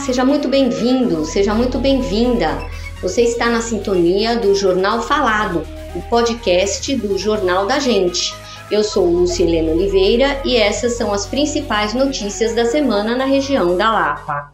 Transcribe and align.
seja 0.00 0.24
muito 0.24 0.48
bem-vindo, 0.48 1.24
seja 1.24 1.54
muito 1.54 1.78
bem-vinda. 1.78 2.58
Você 3.00 3.22
está 3.22 3.48
na 3.48 3.60
sintonia 3.60 4.36
do 4.36 4.54
Jornal 4.54 5.02
Falado, 5.02 5.66
o 5.94 6.02
podcast 6.02 6.94
do 6.96 7.16
Jornal 7.18 7.66
da 7.66 7.78
Gente. 7.78 8.34
Eu 8.70 8.82
sou 8.84 9.06
Lúcia 9.06 9.44
Helena 9.44 9.72
Oliveira 9.72 10.40
e 10.44 10.56
essas 10.56 10.96
são 10.96 11.12
as 11.12 11.26
principais 11.26 11.94
notícias 11.94 12.54
da 12.54 12.64
semana 12.66 13.16
na 13.16 13.24
região 13.24 13.76
da 13.76 13.90
Lapa. 13.90 14.52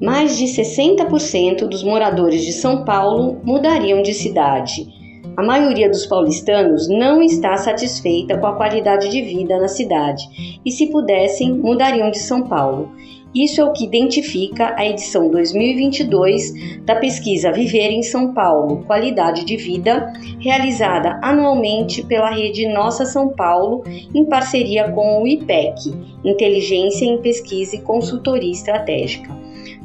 Mais 0.00 0.36
de 0.36 0.44
60% 0.44 1.68
dos 1.68 1.82
moradores 1.82 2.44
de 2.44 2.52
São 2.52 2.84
Paulo 2.84 3.40
mudariam 3.42 4.02
de 4.02 4.14
cidade. 4.14 4.97
A 5.38 5.42
maioria 5.44 5.88
dos 5.88 6.04
paulistanos 6.04 6.88
não 6.88 7.22
está 7.22 7.56
satisfeita 7.56 8.36
com 8.36 8.48
a 8.48 8.56
qualidade 8.56 9.08
de 9.08 9.22
vida 9.22 9.56
na 9.56 9.68
cidade 9.68 10.60
e, 10.66 10.72
se 10.72 10.90
pudessem, 10.90 11.54
mudariam 11.54 12.10
de 12.10 12.18
São 12.18 12.42
Paulo. 12.48 12.90
Isso 13.34 13.60
é 13.60 13.64
o 13.64 13.72
que 13.72 13.84
identifica 13.84 14.74
a 14.76 14.86
edição 14.86 15.30
2022 15.30 16.84
da 16.84 16.96
pesquisa 16.96 17.52
Viver 17.52 17.90
em 17.90 18.02
São 18.02 18.32
Paulo 18.32 18.84
Qualidade 18.86 19.44
de 19.44 19.56
Vida, 19.56 20.12
realizada 20.40 21.20
anualmente 21.22 22.02
pela 22.02 22.30
rede 22.30 22.66
Nossa 22.68 23.04
São 23.04 23.28
Paulo, 23.28 23.84
em 24.14 24.24
parceria 24.24 24.90
com 24.92 25.22
o 25.22 25.26
IPEC 25.26 25.94
Inteligência 26.24 27.04
em 27.04 27.18
Pesquisa 27.18 27.76
e 27.76 27.82
Consultoria 27.82 28.50
Estratégica. 28.50 29.36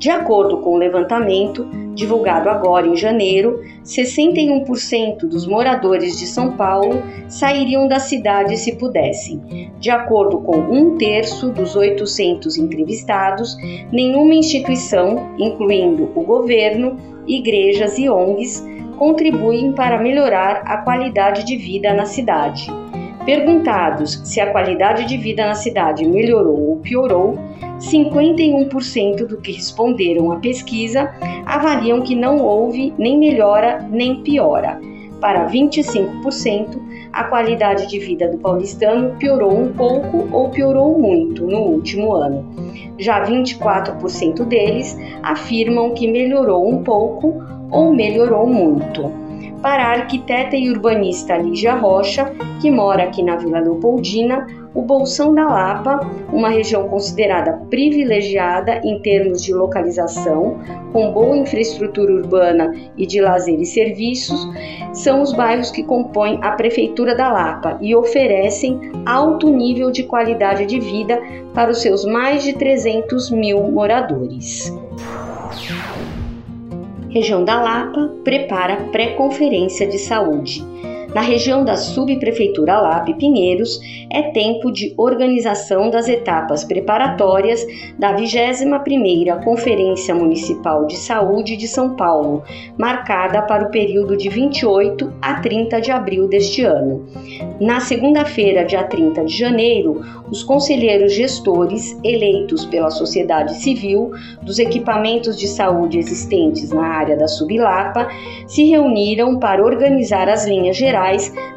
De 0.00 0.08
acordo 0.08 0.62
com 0.62 0.70
o 0.70 0.78
levantamento, 0.78 1.68
divulgado 1.94 2.48
agora 2.48 2.86
em 2.86 2.96
janeiro, 2.96 3.62
61% 3.84 5.28
dos 5.28 5.46
moradores 5.46 6.18
de 6.18 6.26
São 6.26 6.56
Paulo 6.56 7.02
sairiam 7.28 7.86
da 7.86 8.00
cidade 8.00 8.56
se 8.56 8.76
pudessem. 8.76 9.70
De 9.78 9.90
acordo 9.90 10.40
com 10.40 10.56
um 10.56 10.96
terço 10.96 11.50
dos 11.50 11.76
800 11.76 12.56
entrevistados, 12.56 13.29
nenhuma 13.92 14.34
instituição, 14.34 15.34
incluindo 15.38 16.10
o 16.14 16.22
governo, 16.22 16.96
igrejas 17.26 17.98
e 17.98 18.08
ONGs, 18.08 18.66
contribuem 18.96 19.72
para 19.72 19.98
melhorar 19.98 20.62
a 20.66 20.78
qualidade 20.78 21.44
de 21.44 21.56
vida 21.56 21.92
na 21.94 22.04
cidade. 22.04 22.70
Perguntados 23.24 24.20
se 24.24 24.40
a 24.40 24.50
qualidade 24.50 25.04
de 25.04 25.16
vida 25.16 25.46
na 25.46 25.54
cidade 25.54 26.06
melhorou 26.06 26.70
ou 26.70 26.76
piorou, 26.76 27.38
51% 27.78 29.26
do 29.26 29.38
que 29.38 29.52
responderam 29.52 30.32
à 30.32 30.36
pesquisa 30.36 31.14
avaliam 31.46 32.02
que 32.02 32.14
não 32.14 32.38
houve 32.38 32.92
nem 32.98 33.18
melhora 33.18 33.86
nem 33.90 34.22
piora. 34.22 34.80
Para 35.20 35.48
25%, 35.48 36.89
a 37.12 37.24
qualidade 37.24 37.86
de 37.86 37.98
vida 37.98 38.28
do 38.28 38.38
paulistano 38.38 39.16
piorou 39.16 39.58
um 39.58 39.72
pouco 39.72 40.28
ou 40.32 40.48
piorou 40.50 40.98
muito 40.98 41.46
no 41.46 41.60
último 41.60 42.12
ano. 42.12 42.44
Já 42.98 43.24
24% 43.24 44.44
deles 44.44 44.96
afirmam 45.22 45.94
que 45.94 46.06
melhorou 46.06 46.68
um 46.68 46.82
pouco 46.82 47.42
ou 47.70 47.92
melhorou 47.92 48.46
muito 48.46 49.12
para 49.62 49.84
a 49.84 49.90
arquiteta 49.92 50.56
e 50.56 50.70
urbanista 50.70 51.36
Lígia 51.36 51.74
Rocha, 51.74 52.32
que 52.60 52.70
mora 52.70 53.04
aqui 53.04 53.22
na 53.22 53.36
Vila 53.36 53.60
Leopoldina, 53.60 54.46
o 54.74 54.82
Bolsão 54.82 55.34
da 55.34 55.46
Lapa, 55.46 56.00
uma 56.32 56.48
região 56.48 56.88
considerada 56.88 57.52
privilegiada 57.68 58.80
em 58.84 59.00
termos 59.00 59.42
de 59.42 59.52
localização, 59.52 60.58
com 60.92 61.12
boa 61.12 61.36
infraestrutura 61.36 62.12
urbana 62.12 62.74
e 62.96 63.06
de 63.06 63.20
lazer 63.20 63.58
e 63.60 63.66
serviços, 63.66 64.48
são 64.92 65.22
os 65.22 65.32
bairros 65.32 65.70
que 65.70 65.82
compõem 65.82 66.38
a 66.42 66.52
Prefeitura 66.52 67.14
da 67.14 67.32
Lapa 67.32 67.78
e 67.80 67.94
oferecem 67.94 68.78
alto 69.06 69.50
nível 69.50 69.90
de 69.90 70.04
qualidade 70.04 70.66
de 70.66 70.78
vida 70.78 71.20
para 71.54 71.70
os 71.70 71.80
seus 71.80 72.04
mais 72.04 72.42
de 72.42 72.52
300 72.52 73.30
mil 73.30 73.62
moradores. 73.64 74.72
Região 77.08 77.44
da 77.44 77.60
Lapa 77.60 78.08
prepara 78.22 78.76
pré-conferência 78.92 79.86
de 79.86 79.98
saúde. 79.98 80.64
Na 81.14 81.22
região 81.22 81.64
da 81.64 81.76
Subprefeitura 81.76 82.78
Lapa 82.78 83.10
e 83.10 83.14
Pinheiros, 83.14 83.80
é 84.08 84.30
tempo 84.30 84.70
de 84.70 84.94
organização 84.96 85.90
das 85.90 86.08
etapas 86.08 86.62
preparatórias 86.62 87.66
da 87.98 88.14
21ª 88.14 89.42
Conferência 89.42 90.14
Municipal 90.14 90.86
de 90.86 90.96
Saúde 90.96 91.56
de 91.56 91.66
São 91.66 91.96
Paulo, 91.96 92.44
marcada 92.78 93.42
para 93.42 93.64
o 93.64 93.70
período 93.72 94.16
de 94.16 94.28
28 94.28 95.12
a 95.20 95.40
30 95.40 95.80
de 95.80 95.90
abril 95.90 96.28
deste 96.28 96.62
ano. 96.62 97.04
Na 97.60 97.80
segunda-feira, 97.80 98.64
dia 98.64 98.84
30 98.84 99.24
de 99.24 99.36
janeiro, 99.36 100.00
os 100.30 100.44
conselheiros 100.44 101.12
gestores 101.12 101.98
eleitos 102.04 102.64
pela 102.64 102.90
sociedade 102.90 103.54
civil 103.54 104.12
dos 104.42 104.60
equipamentos 104.60 105.36
de 105.36 105.48
saúde 105.48 105.98
existentes 105.98 106.70
na 106.70 106.86
área 106.86 107.16
da 107.16 107.26
Sublapa 107.26 108.08
se 108.46 108.64
reuniram 108.64 109.40
para 109.40 109.64
organizar 109.64 110.28
as 110.28 110.46
linhas 110.46 110.76
gerais 110.76 110.99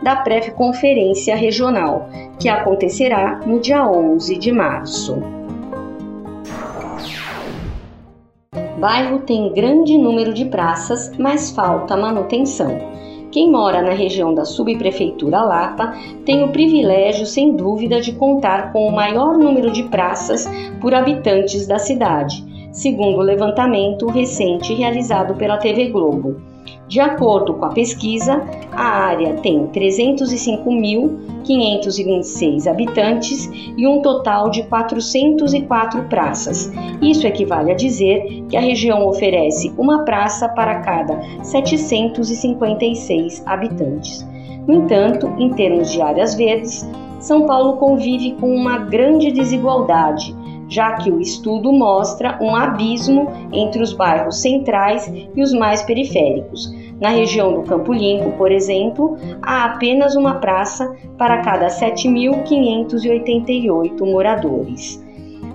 da 0.01 0.15
pré-conferência 0.17 1.35
regional, 1.35 2.07
que 2.39 2.49
acontecerá 2.49 3.39
no 3.45 3.59
dia 3.59 3.87
11 3.87 4.37
de 4.37 4.51
março. 4.51 5.21
Bairro 8.79 9.19
tem 9.19 9.53
grande 9.53 9.97
número 9.97 10.33
de 10.33 10.45
praças, 10.45 11.11
mas 11.17 11.51
falta 11.51 11.95
manutenção. 11.95 12.77
Quem 13.31 13.49
mora 13.49 13.81
na 13.81 13.93
região 13.93 14.33
da 14.33 14.45
subprefeitura 14.45 15.41
Lapa 15.41 15.93
tem 16.25 16.43
o 16.43 16.51
privilégio, 16.51 17.25
sem 17.25 17.55
dúvida, 17.55 17.99
de 17.99 18.11
contar 18.11 18.71
com 18.71 18.87
o 18.87 18.91
maior 18.91 19.37
número 19.37 19.71
de 19.71 19.83
praças 19.83 20.47
por 20.79 20.93
habitantes 20.93 21.65
da 21.65 21.79
cidade, 21.79 22.45
segundo 22.71 23.17
o 23.17 23.23
levantamento 23.23 24.05
recente 24.07 24.73
realizado 24.73 25.33
pela 25.35 25.57
TV 25.57 25.87
Globo. 25.87 26.52
De 26.87 26.99
acordo 26.99 27.53
com 27.53 27.65
a 27.65 27.69
pesquisa, 27.69 28.43
a 28.71 28.83
área 28.83 29.35
tem 29.35 29.67
305.526 29.67 32.67
habitantes 32.67 33.49
e 33.77 33.87
um 33.87 34.01
total 34.01 34.49
de 34.49 34.63
404 34.63 36.01
praças. 36.03 36.69
Isso 37.01 37.25
equivale 37.25 37.71
a 37.71 37.75
dizer 37.75 38.43
que 38.49 38.57
a 38.57 38.61
região 38.61 39.07
oferece 39.07 39.73
uma 39.77 40.03
praça 40.03 40.49
para 40.49 40.81
cada 40.81 41.21
756 41.41 43.41
habitantes. 43.45 44.27
No 44.67 44.73
entanto, 44.75 45.33
em 45.37 45.51
termos 45.51 45.89
de 45.91 46.01
áreas 46.01 46.35
verdes, 46.35 46.85
São 47.19 47.45
Paulo 47.45 47.77
convive 47.77 48.33
com 48.39 48.53
uma 48.53 48.77
grande 48.77 49.31
desigualdade 49.31 50.35
já 50.67 50.93
que 50.93 51.11
o 51.11 51.19
estudo 51.19 51.71
mostra 51.71 52.39
um 52.41 52.55
abismo 52.55 53.31
entre 53.51 53.79
os 53.81 53.93
bairros 53.93 54.41
centrais 54.41 55.11
e 55.35 55.41
os 55.41 55.51
mais 55.53 55.81
periféricos. 55.83 56.71
Na 57.01 57.09
região 57.09 57.53
do 57.53 57.63
Campo 57.63 57.91
Limpo, 57.91 58.31
por 58.37 58.51
exemplo, 58.51 59.17
há 59.41 59.65
apenas 59.65 60.15
uma 60.15 60.35
praça 60.35 60.95
para 61.17 61.41
cada 61.41 61.65
7.588 61.67 63.99
moradores. 64.09 65.02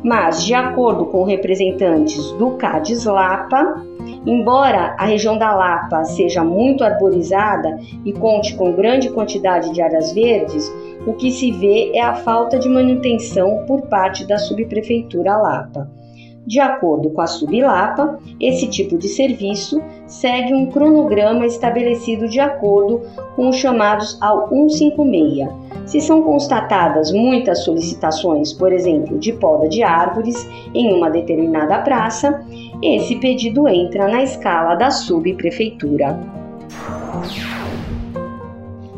Mas, 0.02 0.44
de 0.44 0.54
acordo 0.54 1.06
com 1.06 1.24
representantes 1.24 2.30
do 2.32 2.52
CADES 2.52 3.04
Lapa, 3.04 3.84
embora 4.24 4.94
a 4.98 5.04
região 5.04 5.36
da 5.36 5.54
Lapa 5.54 6.04
seja 6.04 6.44
muito 6.44 6.84
arborizada 6.84 7.78
e 8.04 8.12
conte 8.12 8.54
com 8.54 8.72
grande 8.72 9.10
quantidade 9.10 9.72
de 9.72 9.82
áreas 9.82 10.12
verdes, 10.12 10.72
o 11.06 11.12
que 11.14 11.30
se 11.30 11.50
vê 11.50 11.92
é 11.94 12.00
a 12.00 12.14
falta 12.14 12.58
de 12.58 12.68
manutenção 12.68 13.64
por 13.66 13.82
parte 13.82 14.26
da 14.26 14.38
subprefeitura 14.38 15.36
Lapa. 15.36 15.90
De 16.48 16.60
acordo 16.60 17.10
com 17.10 17.20
a 17.20 17.26
Sublapa, 17.26 18.18
esse 18.40 18.66
tipo 18.68 18.96
de 18.96 19.06
serviço 19.06 19.82
segue 20.06 20.54
um 20.54 20.70
cronograma 20.70 21.44
estabelecido 21.44 22.26
de 22.26 22.40
acordo 22.40 23.02
com 23.36 23.50
os 23.50 23.56
chamados 23.56 24.16
ao 24.18 24.48
156. 24.48 25.46
Se 25.84 26.00
são 26.00 26.22
constatadas 26.22 27.12
muitas 27.12 27.64
solicitações, 27.64 28.50
por 28.50 28.72
exemplo, 28.72 29.18
de 29.18 29.30
poda 29.34 29.68
de 29.68 29.82
árvores 29.82 30.48
em 30.74 30.94
uma 30.94 31.10
determinada 31.10 31.80
praça, 31.82 32.42
esse 32.82 33.16
pedido 33.16 33.68
entra 33.68 34.08
na 34.08 34.22
escala 34.22 34.74
da 34.74 34.90
subprefeitura. 34.90 36.18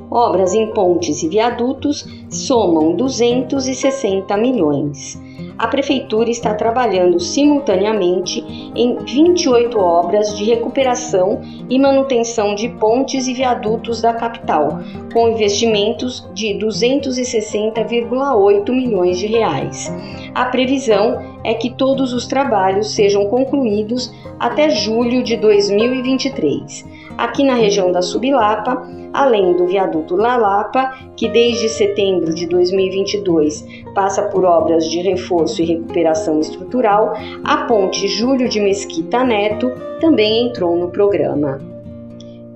Obras 0.08 0.55
em 0.55 0.73
pontes 0.73 1.20
e 1.25 1.29
viadutos 1.29 2.06
somam 2.31 2.94
260 2.94 4.37
milhões 4.37 5.20
a 5.61 5.69
Prefeitura 5.69 6.29
está 6.31 6.55
trabalhando 6.55 7.21
simultaneamente 7.21 8.43
em 8.75 8.97
28 9.05 9.79
obras 9.79 10.35
de 10.35 10.45
recuperação 10.45 11.43
e 11.69 11.79
manutenção 11.79 12.55
de 12.55 12.71
pontes 12.71 13.27
e 13.27 13.35
viadutos 13.35 14.01
da 14.01 14.15
capital, 14.15 14.81
com 15.12 15.29
investimentos 15.29 16.27
de 16.33 16.55
260,8 16.55 18.71
milhões 18.71 19.19
de 19.19 19.27
reais. 19.27 19.93
A 20.35 20.47
previsão 20.47 21.39
é 21.45 21.53
que 21.53 21.69
todos 21.69 22.15
os 22.15 22.27
trabalhos 22.27 22.95
sejam 22.95 23.27
concluídos 23.27 24.11
até 24.39 24.71
julho 24.71 25.23
de 25.23 25.37
2023. 25.37 27.00
Aqui 27.19 27.45
na 27.45 27.55
região 27.55 27.93
da 27.93 28.03
Subilapa, 28.03 28.83
além 29.12 29.55
do 29.55 29.67
viaduto 29.67 30.17
La 30.17 30.37
Lapa, 30.37 30.93
que 31.17 31.29
desde 31.29 31.69
setembro 31.69 32.35
de 32.35 32.47
2022 32.47 33.65
passa 33.95 34.23
por 34.23 34.45
obras 34.45 34.89
de 34.89 35.01
reforço 35.01 35.61
e 35.62 35.67
recuperação 35.67 36.41
estrutural, 36.41 37.12
a 37.45 37.65
ponte 37.67 38.09
Júlio 38.09 38.49
de 38.49 38.61
Mesquita 38.61 39.25
Neto 39.25 39.71
também 40.01 40.47
entrou 40.47 40.77
no 40.77 40.89
programa. 40.89 41.59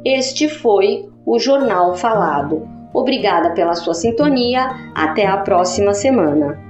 Este 0.05 0.49
foi 0.49 1.09
o 1.27 1.39
Jornal 1.39 1.95
Falado. 1.95 2.69
Obrigada 2.93 3.51
pela 3.51 3.75
sua 3.75 3.95
sintonia. 3.95 4.71
Até 4.95 5.27
a 5.27 5.39
próxima 5.39 5.93
semana. 5.93 6.64